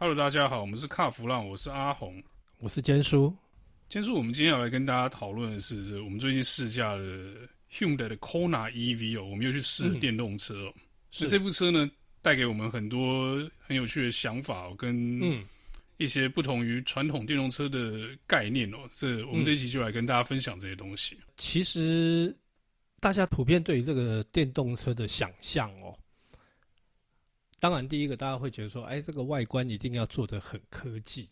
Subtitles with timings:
[0.00, 2.22] Hello，大家好，我们是卡弗浪，我是阿红，
[2.60, 3.34] 我是坚叔。
[3.88, 7.04] 坚叔，我们今天要来跟大家讨论的是，这我们最近试驾了
[7.68, 10.72] Hyundai 的 Kona EV 哦，我们又去试了电动车哦。
[11.18, 11.90] 那、嗯、这部车呢，
[12.22, 15.20] 带给我们很多很有趣的想法哦，跟
[15.96, 18.78] 一些不同于传统电动车的概念哦。
[18.92, 21.18] 这我们这一集就来跟大家分享这些东西。
[21.36, 22.32] 其实，
[23.00, 25.98] 大家普遍对于这个电动车的想象哦。
[27.60, 31.28] 当然，第一个大家会觉得说，哎，这个外观一定要做得很科技、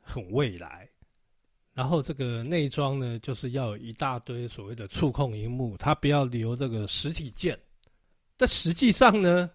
[0.00, 0.88] 很未来，
[1.74, 7.58] 然后这个内装呢，就是要有一大堆所谓的触控荧幕，它不要留这个实体键。
[8.36, 9.50] 但实际上呢，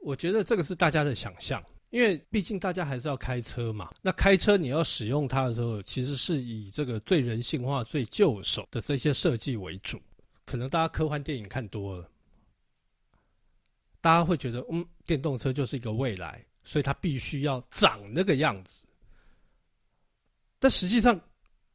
[0.00, 3.90] 我觉得这个是大家的想象，因为毕竟大家还是要开车嘛。
[4.00, 10.00] 那开车你要使用它的时候，其实是以这个最人性化、最就手的这些设计为主。
[10.44, 12.08] 可能大家科幻电影看多了。
[14.00, 18.86] 大家会觉得，嗯，电动车就是一个未来，所以它必须要长那个样子。
[20.58, 21.18] 但实际上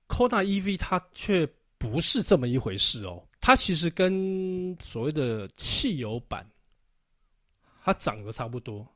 [0.07, 3.23] ，Kona EV 它却不是这么一回事哦。
[3.39, 6.49] 它其实跟所谓的汽油版，
[7.83, 8.87] 它长得差不多，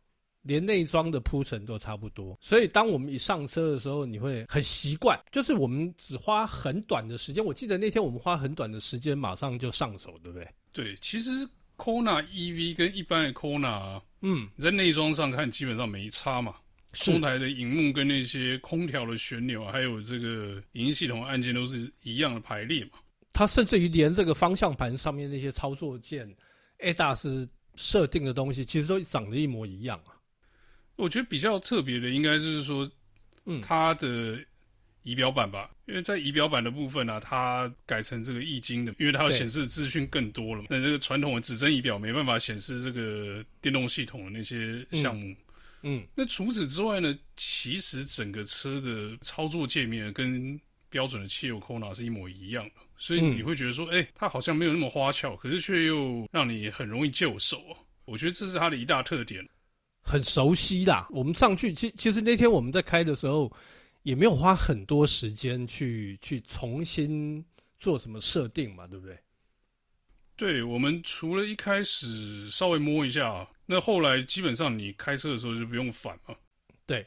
[0.42, 2.36] 连内装的铺陈都差不多。
[2.42, 7.46] 所以当我们一上车的时候，你会很习惯，就是我们只花很短的时间。
[7.46, 10.48] 我记得那天我们花很短的时间，马上就上手，对不对？
[10.74, 11.48] 对，其实。
[11.80, 16.54] Kona EV 跟一般的 Kona，嗯，你在内装上看基本上没差嘛。
[16.92, 22.92] 中台的荧幕跟那些空调的旋钮，还有这个影音系统按键都是一样的排列嘛。
[23.32, 26.28] 它甚至于连这个方向盘上面那些操作键、
[26.80, 30.18] ADAS 设定的东西，其实都长得一模一样啊。
[30.98, 32.90] 我觉得比较特别的，应该就是说，
[33.46, 34.38] 嗯，它的。
[35.04, 40.68] 仪表板吧，因为在仪表板的部分呢、啊，它改成这个易经的，因为它要显示的资讯更多了嘛。
[40.70, 45.28] 那这个传统的指针仪表没办法显示这个电动系统的那些项目。
[45.82, 57.62] 嗯，嗯，那除此之外呢，其实整个车的操作界面跟标准的汽油 Kona 是一模一样的，所以你会觉得说，哎、嗯欸，它好像没有那么花俏，可是却又让你很容易就手。
[58.06, 59.48] 我觉得这是它的一大特点，
[60.04, 61.08] 很熟悉啦。
[61.10, 63.52] 我们上去，其其实那天我们在开的时候。
[64.10, 67.46] 也没有花很多时间去去重新
[67.78, 69.16] 做什么设定嘛，对不对？
[70.36, 76.36] 对，我们除了一开始稍微摸一下，那后来基本上你开车的时候就不用反了。
[76.88, 77.06] 对，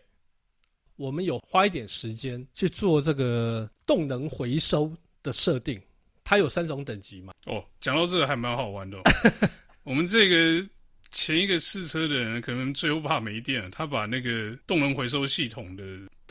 [0.95, 5.83] 我们有花一点时间去做这个动能回收的设定，
[6.23, 7.35] 它有三种等级嘛。
[7.47, 9.03] 哦，讲到这个还蛮好玩的哦。
[9.83, 10.65] 我们这个
[11.11, 15.83] 前一个试车的人可能最后怕没电了，他把那个动能回收系统的。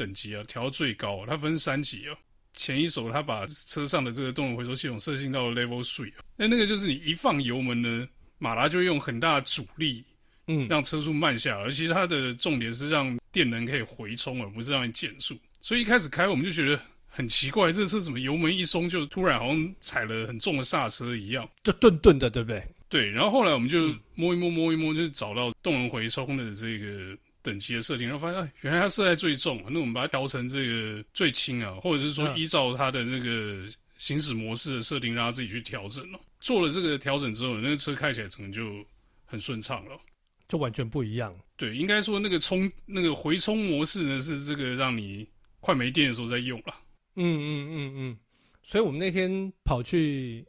[0.01, 2.17] 等级啊，调到最高，它分三级啊。
[2.53, 8.07] 前一手他把车上的这个动能回收系统设定到了 Level Three，那那个就是你一放油门呢，
[8.39, 10.03] 马达就会用很大的阻力，
[10.47, 11.63] 嗯，让车速慢下来。
[11.63, 15.37] 而其实它的重点是让电能可以回充，而不是让你减速。
[15.61, 22.61] 所以一开始开我们就觉得很奇怪，这车怎么油门一松就突然好像踩了很重的刹车一样，就顿顿的，对不对？
[22.89, 23.09] 对。
[23.11, 27.17] 然后后来我们就摸一摸摸一摸，就找到动能回充的这个。
[27.43, 33.65] 等级的设定，然后发现，哎，原来它设在最重，那我们把它调成这个最轻啊，或者是说依照它的这个
[33.97, 36.19] 行驶模式的设定，让它自己去调整了。
[36.39, 38.85] 做了这个调整之后，那个车开起来可能就
[39.25, 39.99] 很顺畅了，
[40.47, 41.35] 就完全不一样。
[41.57, 45.27] 对，应该说那个充那个回充模式呢，是这个让你
[45.59, 46.75] 快没电的时候再用了。
[47.15, 48.17] 嗯嗯嗯嗯，
[48.63, 50.45] 所以我们那天跑去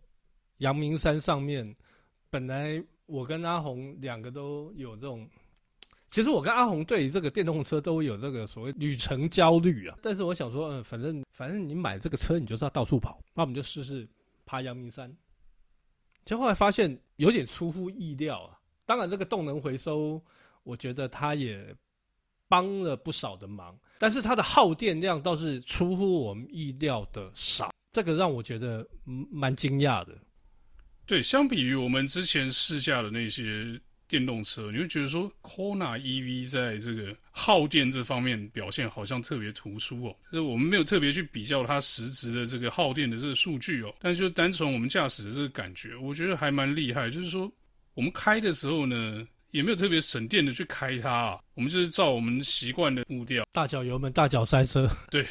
[0.59, 1.75] 阳明山上面，
[2.29, 5.27] 本来我跟阿红两个都有这种。
[6.13, 14.07] 其实我跟阿红对这个电动车都有这个所谓旅程焦虑啊，但是我想说，嗯，反正反正你买这个车，你就是要到处跑，那我们就试试
[14.45, 15.11] 爬阳明山。
[16.27, 18.59] 结果后来发现有点出乎意料啊。
[18.85, 20.23] 当然，这个动能回收，
[20.65, 21.75] 我觉得它也
[22.47, 28.87] 帮了不少的忙，但是它的耗电量倒是出乎我们意料的少，这个让我觉得
[29.31, 30.15] 蛮惊讶的。
[31.07, 33.81] 对，相比于我们之前试驾的那些。
[34.13, 40.15] 电动车，你会觉得说，Kona EV 在这个耗电这方面表现好像特别突出哦。
[40.31, 47.09] 就是我们没有特别去比较它实质的这个耗电的这个数据哦，但就单纯我们驾驶的这个感觉，我觉得还蛮厉害。
[47.09, 47.51] 就是说，
[47.95, 54.87] 我们开的时候呢，也没有特别省电的去开它啊，我们就是照我们习惯的步调，大脚油门，大脚刹车。
[55.11, 55.27] 对，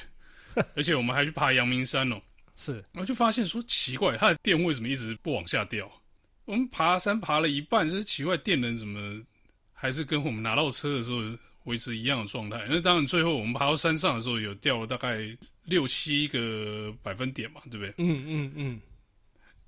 [0.76, 2.20] 而且我们还去爬阳明山哦。
[2.56, 5.88] 是，然后就发现说奇怪，它的电为什么一直不往下掉？
[6.52, 9.22] 我们爬山爬了一半，就是奇怪，电能怎么
[9.72, 11.22] 还是跟我们拿到车的时候
[11.64, 12.68] 维持一样的状态？
[12.70, 15.26] 那当然，最后我们爬到山上的时候，有掉了大概
[15.64, 17.94] 六七个百分点嘛，对不对？
[18.00, 18.82] 嗯嗯嗯。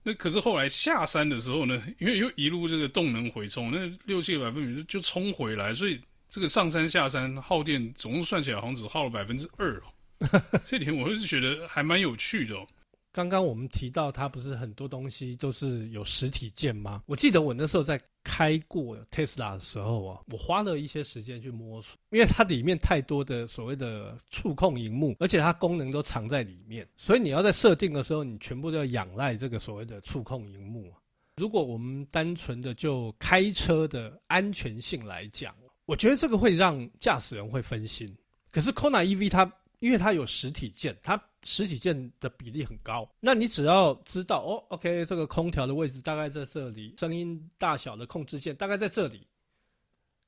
[0.04, 5.98] 那可是后来下山的时候呢，因为又一路这个动能回冲，那六七个百分点就冲回来，所以
[6.28, 9.84] 这个上山下山耗电总共算起来好像只耗了百分之二哦。
[10.66, 12.68] 这点我是觉得还蛮有趣的哦。
[13.14, 17.04] 刚刚我们提到它不是很多东西都是有实体键吗？
[17.06, 30.92] 我记得我那时候在开过 Tesla 的时候啊，我花了一些时间去摸索，因为它里面太多的所谓的触控荧幕，而且它功能都藏在里面，所以你要在设定的时候，你全部都要仰赖这个所谓的触控荧幕。
[31.38, 35.54] 如果我们单纯的就开车的安全性来讲，
[35.86, 38.12] 我觉得这个会让驾驶人会分心。
[38.52, 39.52] 可是 Kona EV 它
[39.84, 43.06] 因为它有实体键，它实体键的比例很高。
[43.20, 49.28] 那你只要知道哦，OK，这个空调的位置大概在这里，声音大小的控制键大概在这里，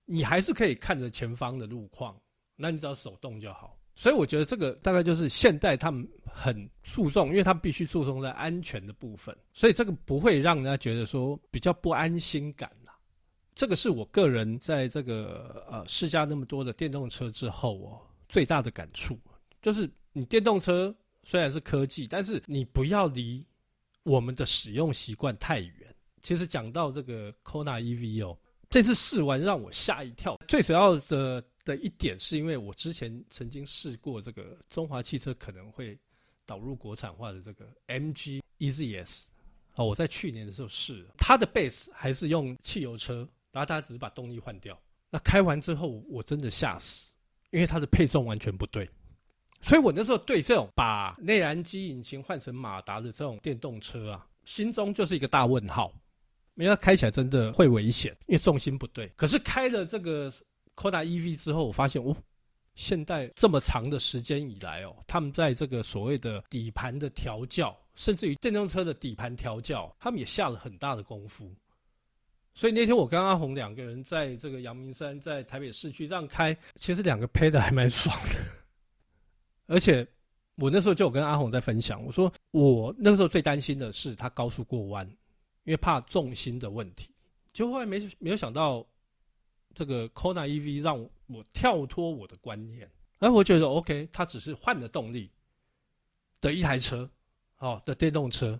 [0.03, 2.19] 你还是可以看着前方的路况。
[2.57, 3.79] 那你只要手动就好。
[3.95, 12.91] 所以我觉得这个大概就是现代他们很注重，因为他们必须注重在安全的部分，所以这个不会让人家觉得说比较不安心感呐。
[13.53, 19.17] 这个是我个人在这个呃试驾那么多的电动车之后哦最大的感触。
[19.65, 23.43] 就是你电动车虽然是科技，但是你不要离
[24.03, 25.95] 我们的使用习惯太远。
[26.21, 28.37] 其实讲到这个 Kona EV 哦，
[28.69, 30.39] 这次试完让我吓一跳。
[30.47, 35.97] 最主要的的一点是因为我之前曾经试过这个中华汽车可能会
[36.45, 39.23] 导入国产化的这个 MG EZS
[39.73, 44.79] 哦，我在去年的时候试了，它的 base 还是用汽油车，然后它只是把动力换掉。
[45.09, 47.09] 那开完之后我真的吓死，
[47.49, 48.87] 因为它的配重完全不对。
[49.61, 55.91] 所以我那时候对这种把内燃机引擎换成马达的这种电动车啊，心中就是一个大问号，
[56.55, 59.11] 因为它开起来真的会危险，因为重心不对。
[59.15, 60.31] 可是开了这个
[60.75, 62.15] Kona EV 之后，我发现哦，
[62.75, 71.51] 现在这么长的时间以来哦，他们在这个所谓的底盘的调教，甚至于电动车的底盘调教，他们也下了很大的功夫。
[72.53, 78.64] 所以那天我跟阿红两个人在这个阳明山，在台北市区这样开，其实两个配的还蛮爽的。
[79.67, 80.07] 而且
[80.55, 85.07] 我那时候就有跟阿红在分享，我说我那时候最担心的是他高速过弯，
[85.63, 87.13] 因为怕重心的问题。
[87.53, 88.85] 结果后来没没有想到，
[89.73, 92.89] 这个 Kona EV 让我跳脱我的观念，
[93.19, 95.31] 而我觉得 OK，它只是换了动力
[96.39, 97.09] 的一台车，
[97.57, 98.59] 哦的电动车，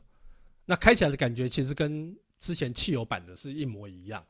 [0.66, 4.26] 那开起来的感觉其实跟之前汽油版的是一模一样。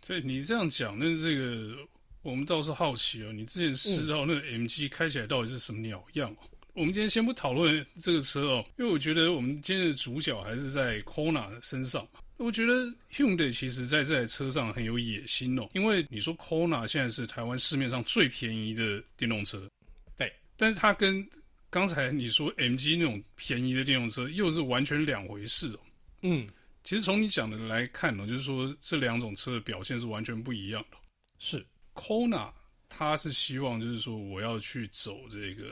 [0.00, 1.76] 所以你这样讲，那这个。
[2.22, 6.38] 我们倒是好奇哦，你之前试到那个 MG 开起来到底是什么鸟样哦？
[6.42, 12.06] 嗯、我们今天先不讨论这个车哦，因为我觉得我们今天的主角还是在 Kona 的身上。
[12.38, 12.72] 我觉得
[13.12, 19.68] Hyundai 其实在这台车上很有野心哦，因为你说 Kona 现在是台湾市面上最便宜的电动车，
[20.16, 21.24] 对，但是它跟
[21.70, 25.80] 刚才你说 MG 那种便宜的电动车又是完全两回事哦。
[26.22, 26.48] 嗯，
[26.82, 30.96] 其实从你讲的来看呢，就是说这两种车的表现是完全不一样的。
[31.38, 31.64] 是。
[31.94, 32.50] Kona，
[32.88, 35.64] 他是希望就是说，我要去走这个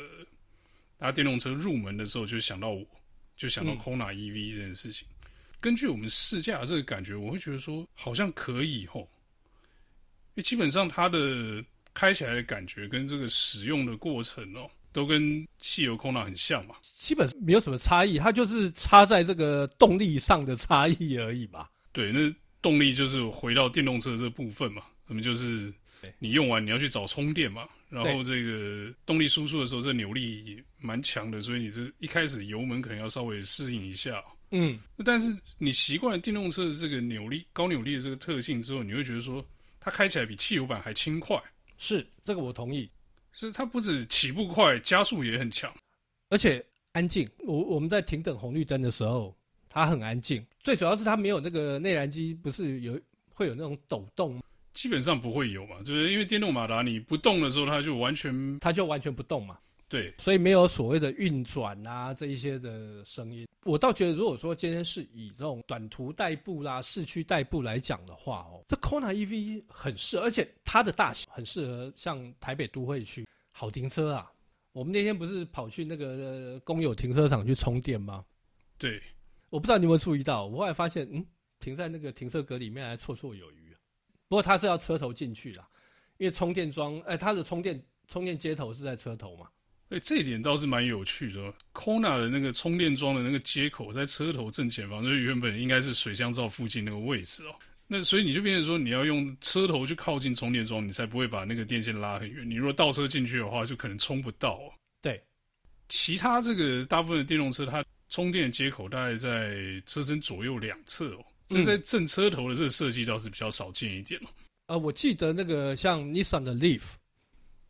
[0.99, 2.87] 搭电动车入门的时候，就想到我，
[3.37, 5.07] 就想到 Kona EV 这件事情。
[5.25, 5.31] 嗯、
[5.61, 9.07] 根据我们试驾这个感觉，我会觉得说好像可以吼，因
[10.37, 11.65] 为基本上它的
[11.95, 21.71] 开起来的感觉跟这个使用的过程哦，都跟汽油 Kona 很像嘛，基本没有什么差异，它就是差在这个动力上的差异而已吧。
[21.93, 25.73] 对，那动力就是回到电动车这部分嘛，那么就是。
[26.19, 34.23] 你用完你要去找充电嘛，然后这个动力输出的时候，这扭力蛮强的，所以你这一开始油门可能要稍微适应一下。
[34.51, 39.45] 嗯，但是你习惯了电动车的这个扭力、高扭力的这个特性之后，你会觉得说
[39.79, 41.41] 它开起来比汽油版还轻快。
[41.79, 42.91] 是，这个我同意。
[43.33, 45.73] 是它不止起步快，加速也很强，
[46.31, 47.31] 而且安静。
[47.39, 49.33] 我我们在停等红绿灯的时候，
[49.69, 50.45] 它很安静。
[50.59, 53.01] 最主要是它没有那个内燃机，不是有
[53.33, 54.43] 会有那种抖动吗？
[54.73, 59.59] 基本上不会有嘛，就是因为电动马达你不动的时候，它就完全它就完全不动嘛。
[59.89, 63.49] 对，所以没有所谓的运转啊这一些的声音。
[63.65, 74.31] 我倒觉得，如果说今天是以这种短途代步啦、市区代步来讲的话哦，这 Kona EV 很适合，而且它的大小很适合像台北都会区好停车啊。
[74.73, 78.25] 我们那天不是跑去那个公有停车场去充电吗？
[78.79, 79.03] 对，
[79.49, 81.27] 我不知道你有没有注意到，我后来发现，嗯，
[81.59, 83.70] 停在那个停车格里面还绰绰有余。
[84.31, 85.69] 不过它是要车头进去啦，
[86.19, 89.49] 因为充电桩，哎，它的充电充电接头是在车头嘛。
[89.89, 91.53] 哎，这一点倒是蛮有趣的。
[91.75, 97.55] Kona 的那个充电桩的那个接口在车头正前方，就是原本应该是水箱罩附近那个位置哦。
[97.89, 102.49] 那所以你就变成说，你要用车头去靠近充电桩，你才不会把那个电线拉很远。
[102.49, 104.73] 你如果倒车进去的话，就可能充不到哦。
[105.03, 105.21] 对，
[105.89, 111.25] 其他这个大部分的电动车，它充电接口大概在车身左右两侧哦。
[111.51, 114.21] 这在正车头的这个设计倒是比较少见一点。
[114.67, 116.93] 呃，我记得那个像 Nissan 的 Leaf，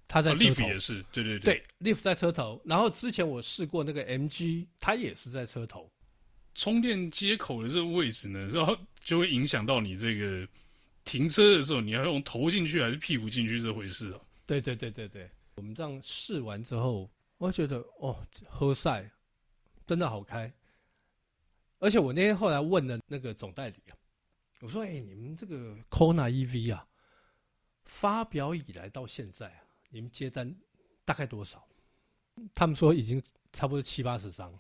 [0.07, 2.61] 它在车头、哦、Leaf 也是，对对对，对，Leaf 在车头。
[2.65, 5.91] 然后之前我试过那个 MG，它也是在车头。
[6.55, 10.47] 充电接口的这个位置呢，然后就会影响到你这个
[11.05, 14.21] 停车的时候，你要用头进去还是屁股进去这回事啊？
[14.45, 17.09] 对对对对对，我们这样试完之后，
[17.39, 19.11] 我觉得哦，喝赛，
[19.87, 20.53] 真的好开。
[21.81, 23.97] 而且我那天后来问了那个总代理啊，
[24.61, 26.87] 我说：“哎、你们这个 Kona EV 啊，
[27.85, 30.55] 发表以来到现在啊，你们接单
[31.05, 31.67] 大概多少？”
[32.55, 33.21] 他们说已经
[33.53, 34.57] 差不多七八十张。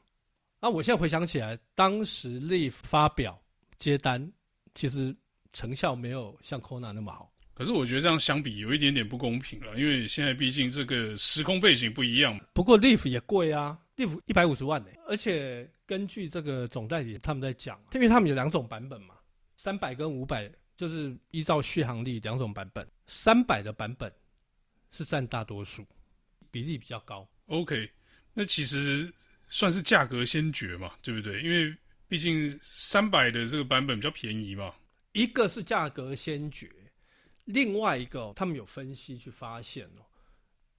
[0.58, 3.40] 那我现在回想起来，当时 Leaf 发表
[3.78, 4.30] 接单，
[4.74, 5.16] 其实
[5.52, 7.32] 成效没有像 Kona 那么好。
[7.60, 12.40] 可是我觉得这样相比有一点点不公平了，因为现在毕竟这个时空背景不一样。
[12.54, 14.88] 不过 Leaf 也贵啊，Leaf 一百五十万呢。
[15.06, 19.14] 而且根据这个总代理他们在讲，因为他们有两种版本嘛，
[19.56, 22.88] 三百跟五百，就是依照续航力两种版本。
[23.06, 24.10] 三百的版本
[24.90, 25.86] 是占大多数，
[26.50, 27.28] 比例比较高。
[27.48, 27.90] OK，
[28.32, 29.12] 那其实。
[29.52, 31.42] 算是价格先决嘛，对不对？
[31.42, 31.76] 因为
[32.06, 34.72] 毕竟三百的这个版本比较便宜嘛。
[35.10, 36.70] 一个是价格先决，
[37.52, 40.02] 另外一个他们有分析去发现哦，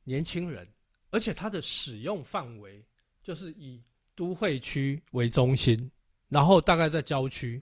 [0.03, 0.67] 年轻人，
[1.09, 2.83] 而且它的使用范围
[3.21, 3.81] 就是以
[4.15, 5.91] 都会区为中心，
[6.29, 7.61] 然后大概在郊区，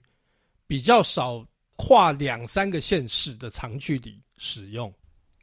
[0.66, 4.92] 比较少跨两三个县市的长距离使用，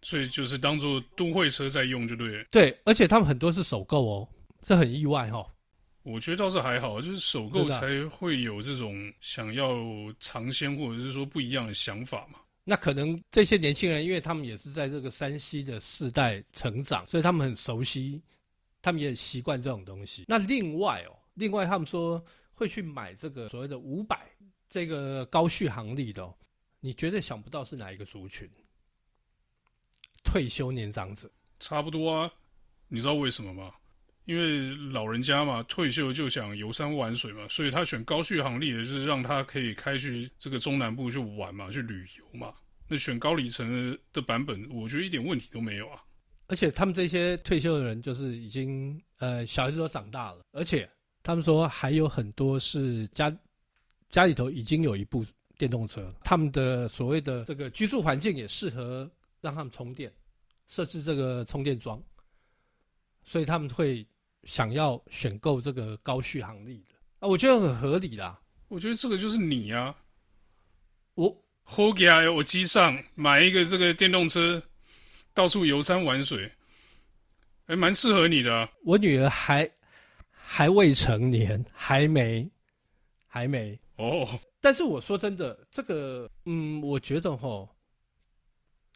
[0.02, 2.46] 所以就是当做都会车在用就对了。
[2.52, 4.30] 对，而且他们很多是首购哦，
[4.62, 5.46] 这很意外哦。
[6.04, 9.76] 我觉得倒是还好，就是首购才会有这种想要
[10.20, 12.40] 尝鲜或者是说不一样的想法嘛。
[12.70, 18.22] 那可能这些年轻人，因为他们也是在这个山西的世代成长，所以他们很熟悉，
[18.82, 20.26] 他们也习惯这种东西。
[20.28, 22.22] 那另外哦，另外他们说
[22.54, 24.30] 会去买这个所谓的五百
[24.70, 26.36] 这个高续航力的哦，
[26.82, 28.50] 你绝对想不到是哪一个族群？
[30.26, 31.32] 退休年长者。
[31.62, 32.30] 差不多啊，
[32.90, 33.74] 你知道为什么吗？
[34.28, 42.54] 因为老人家嘛，退休就想游山玩水嘛，所以他选高续航力的，就是让他可以开去这个中南部去玩嘛，去旅游嘛。
[42.90, 46.04] 那选高里程的版本，我觉得一点问题都没有啊。
[46.48, 50.90] 而且他们这些退休的人，就是已经呃小孩子都长大了，而且
[51.24, 53.34] 他们说还有很多是家
[54.10, 55.26] 家里头已经有一部
[55.58, 60.12] 电动车，他们的所谓的这个居住环境也适合让他们充电，
[60.68, 62.04] 设置这个充电桩，
[63.24, 64.06] 所以他们会。
[64.44, 68.40] 想要选购这个高续航力的啊，我觉得很合理啦。
[68.70, 69.96] 我觉得这个就是你呀、啊，
[71.16, 74.62] 我 Hogia 我机上买一个这个电动车，
[75.34, 76.52] 到处游山玩水，
[77.66, 78.70] 还蛮适合你的、啊。
[78.84, 79.70] 我女儿还
[80.30, 82.50] 还未成年，还没
[83.26, 84.40] 还没哦。
[84.62, 87.68] 但是我说真的，这个嗯，我觉得哈，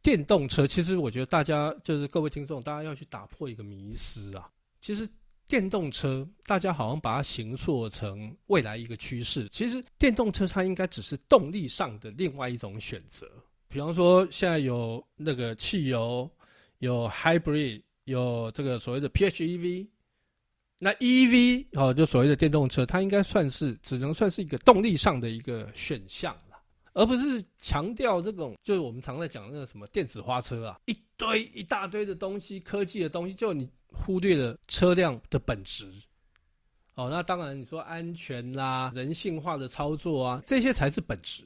[0.01, 5.09] 电动车其实我觉得大家就是各位听众，大家要去打破一个迷思啊，其实。
[5.51, 9.49] 电动车，大家好像把它形塑成未来一个趋势。
[9.49, 13.29] 其实，电动车它应该只是动力上的另外一种选择。
[13.67, 16.31] 比方说，现在有那个汽油，
[16.77, 19.85] 有 hybrid，有这个所谓的 PHEV。
[20.77, 26.61] 那 EV 哦，就所谓的电动车，它应该算是只能算是一个动力上的一个选项了，
[26.93, 33.69] 而不是强调这种就是我们常在讲那个什么电子花车啊，一堆一大堆的东西，科技的东西，就你。
[33.91, 35.91] 忽略了车辆的本质，
[36.95, 41.43] 哦，那当然你说安全啦、人性化的操作啊，这些才是本质，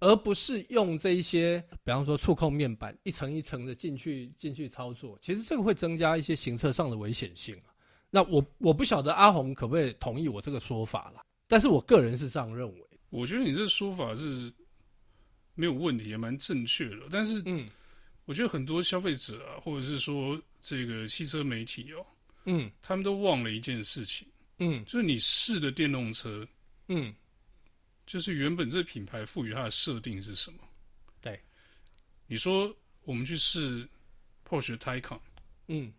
[0.00, 7.56] 而不是用这一些，比方说触控面板一层一层的进去进去操作，其实这个会增加一些行车上的危险性。
[8.10, 12.86] 那我我不晓得阿红可不可以同意我这个说法啦，但是我个人是这样认为。
[13.10, 14.52] 我觉得你这个说法是
[15.54, 17.68] 没有问题，也蛮正确的，但是嗯。
[18.26, 22.04] 我觉得很多消费者啊，或者是说这个汽车媒体哦，
[22.44, 24.26] 嗯，他们都忘了一件事情，
[24.58, 26.46] 嗯，就是你试的电动车，
[26.88, 27.14] 嗯，
[28.06, 30.58] 就是原本这个品牌赋予它的设定是什么？
[31.20, 31.38] 对，
[32.26, 32.74] 你说
[33.04, 33.88] 我们去试
[34.48, 35.20] Porsche Taycan，
[35.68, 35.92] 嗯，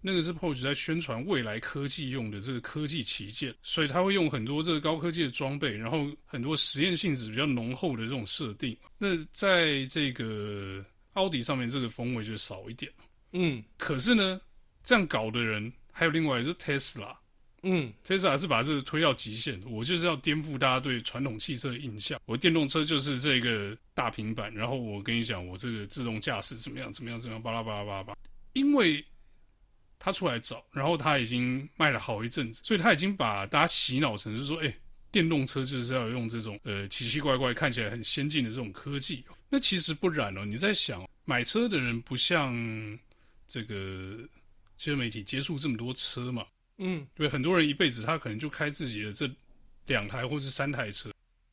[0.00, 8.76] 那个是 Porsche 在宣传未来科技用的这个科技旗舰，所以他会用很多这个高科技的装备，然后很多实验性质比较浓厚的这种设定。
[8.96, 12.92] 那在这个奥迪上面这个风味就少一点，
[13.32, 14.40] 嗯，可是呢，
[14.82, 17.14] 这样搞的人还有另外一个就是 Tesla，
[17.62, 28.16] 嗯，Tesla 是把这个推到极限，我就是要颠覆大家对传统汽车的印象，我电动车就是这个大平板，然后我跟你讲，我这个自动驾驶怎么样怎么样怎么样，巴拉巴拉巴拉巴，
[28.52, 29.04] 因为
[29.98, 34.72] 他出来早，然后他已经卖了好一阵子，所以他已经把大家洗脑成就是说，哎，
[35.10, 39.24] 电动车就是要用这种呃奇奇怪怪、看起来很先进的这种科技。
[39.50, 42.54] 那其实不然哦，你在想买车的人不像
[43.48, 44.18] 这个
[44.76, 46.46] 汽车媒体接触这么多车嘛？
[46.76, 49.28] 嗯，对，很多人一辈子他可能就开自己的这
[49.86, 51.10] 两台或是三台车。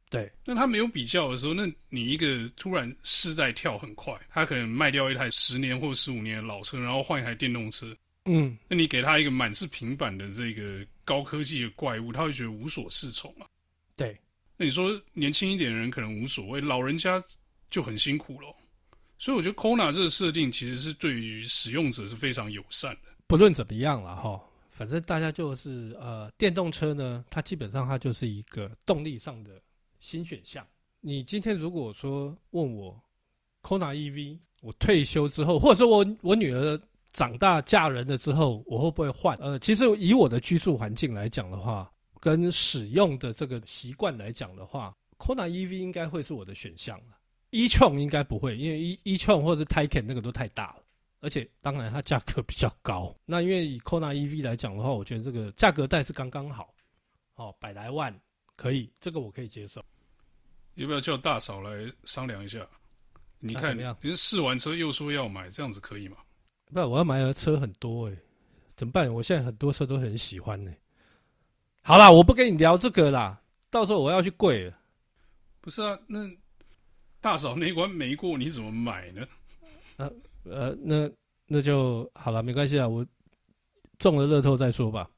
[0.07, 7.93] 对，那他没有比较的时候，那你一个突然世代跳很快，他可能卖掉一台十年或十五年的老车，然后换一台电动车。
[8.25, 13.47] 嗯，那你给他一个满是平板的这个高科技的怪物，他会觉得无所适从啊。
[13.95, 14.15] 对，
[14.57, 17.21] 那你说年轻一点的人可能无所谓，老人家
[17.69, 18.55] 就很辛苦了。
[19.17, 23.11] 所以我觉得 Kona 这个设定其实是对于使用者是非常友善的。
[23.27, 24.41] 不论怎么样了哈，
[24.71, 29.61] 反正大家就是呃，电动车呢，它基本上它就是一个动力上的
[29.99, 30.65] 新选项。
[31.01, 32.99] 你今天如果说问我
[33.61, 36.79] Kona EV，我退休之后，或者说我我女儿。
[37.13, 39.37] 长大嫁人了之后，我会不会换？
[39.37, 46.99] 呃，其实以我的居住环境来讲的话，跟使用的这个习惯来讲的话，Kona EV 应该会是我的选项。
[47.63, 50.83] E-tron 应该不会，因为 e e-tron 或者是 Taycan 那个都太大了，
[51.21, 53.15] 而且当然它价格比较高。
[53.25, 56.73] 那因为以 Kona EV 来讲的话，我觉得这个价格带是刚刚好，
[57.35, 58.13] 哦，百来万
[58.55, 59.83] 可以，这个我可以接受。
[60.75, 62.67] 要不要叫大嫂来商量一下？
[63.39, 66.17] 你看，啊、你是试完车又说要买，这样子可以吗？
[66.73, 68.17] 不，我要买的车很多诶、欸，
[68.75, 69.13] 怎么办？
[69.13, 70.77] 我现在很多车都很喜欢呢、欸。
[71.81, 74.77] 好啦，我不跟你聊这个啦，到时候我要去跪了。
[75.61, 76.19] 不是啊，那
[77.25, 79.27] 大嫂那关没过，你怎么买呢？
[79.97, 80.13] 呃
[80.43, 81.09] 呃，那
[81.47, 83.03] 那就好了，没关系啊，我
[83.97, 85.09] 中了乐透再说吧。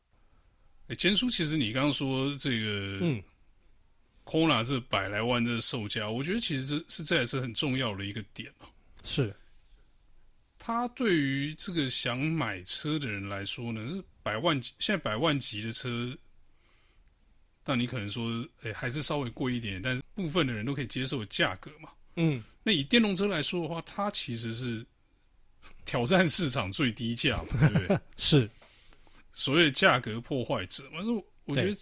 [0.83, 3.21] 哎、欸，坚叔，其实你刚刚说这个，嗯
[4.23, 8.69] ，Kona 这百来万的售价，我觉得其实这是这也是很重要的一个点啊。
[9.03, 9.35] 是。
[10.57, 16.17] 他对于这个想买车的人来说呢，是百万级，现在百万级的车，
[17.65, 21.89] 但你可能说，哎，还是稍微贵一点，但是部分的人都可以接受的价格嘛。
[22.17, 24.86] 嗯，那以电动车来说的话，它其实是
[25.86, 28.00] 挑战市场最低价嘛，对不对？
[28.17, 28.50] 是，
[29.31, 31.00] 所谓价格破坏者嘛。
[31.01, 31.13] 那
[31.46, 31.77] 我觉得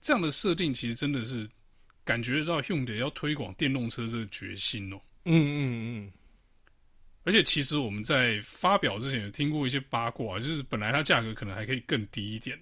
[0.00, 1.46] 这样的设定其实真的是
[2.04, 5.00] 感觉到 Hyundai 要推广电动车这个决心哦。
[5.24, 6.12] 嗯嗯嗯。
[7.24, 12.56] 而且其实我们在发表之前有听过一些八卦，就是本来它价格可能还可以更低一点，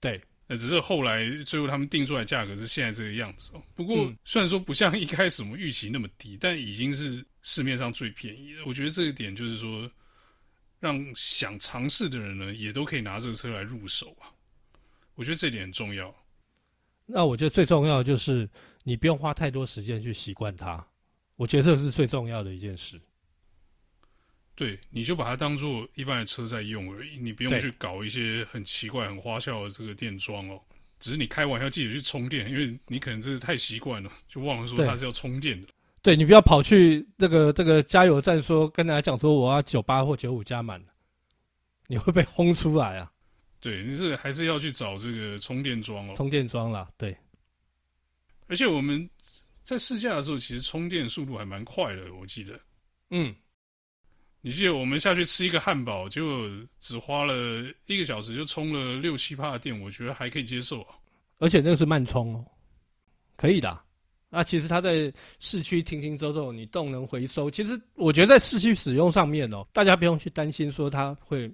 [0.00, 3.62] 对，那只是后来最后他们定出来价格是现在这个样子哦。
[3.74, 8.62] 不过虽然说不像一开始我们预期那么低，但已经是市面上最便宜的。
[8.64, 9.90] 我觉得这一点就是说，
[10.80, 14.32] 让想尝试的人呢也都可以拿这个车来入手啊。
[15.14, 16.14] 我觉得这点很重要。
[17.04, 18.48] 那我觉得最重要的就是
[18.84, 20.82] 你不用花太多时间去习惯它，
[21.36, 22.98] 我觉得这是最重要的一件事。
[24.58, 30.60] 对，你就把它当做一般的车在用而已，你不用去搞一些很奇怪、很花哨的这个电桩哦。
[30.98, 35.68] 只是你开玩笑，记得去充电，因为你可能真的太习惯了，就忘了说它是要充电的。
[36.02, 40.84] 对，对你不要跑去那个这个加油站说跟大家讲说我要九八或九五加满，
[41.86, 43.12] 你会被轰出来啊。
[43.60, 46.14] 对，你是还是要去找这个充电桩哦。
[46.16, 47.16] 充电桩啦，对。
[48.48, 49.08] 而且我们
[49.62, 52.58] 在试驾的时候，其实充电速度还蛮快的，我记得。
[53.10, 53.32] 嗯。
[54.40, 56.48] 你记得我们下去吃一个汉堡，就
[56.78, 57.34] 只花了
[57.86, 60.94] 一个小时就充了六七趴的电，我觉得还可以接受啊。
[61.38, 62.44] 而且那个是慢充哦，
[63.36, 63.80] 可以的。
[64.30, 71.50] 那其实它在市区停停走走，你动能回收，其实我觉得在市区使用上面哦，大家不用去担心说它会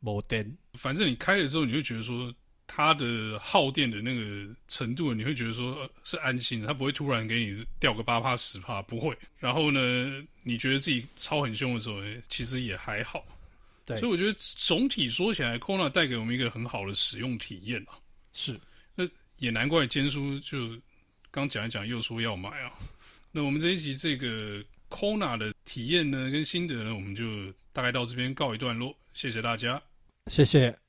[0.00, 0.56] 没电。
[0.74, 2.34] 反正你开了之后，你就觉得说。
[2.68, 9.16] 它的耗电的那个程度，你会觉得说是安心的，它不会突然给你掉个八帕十帕，不会。
[9.38, 13.24] 然后呢，你觉得自己超很凶的时候，其实也还好。
[13.84, 17.98] 对，所以我觉得总体说起来，Kona 带给我们一个很好的使用体验啊。
[18.32, 18.56] 是，
[18.94, 20.76] 那也难怪坚叔就
[21.30, 22.72] 刚讲一讲，又说要买啊。
[23.32, 27.24] 那我们这一集这个 Kona 的体验呢，跟心得呢，我们就
[27.72, 28.94] 大概到这边告一段落。
[29.14, 29.82] 谢谢大家，
[30.26, 30.87] 谢谢。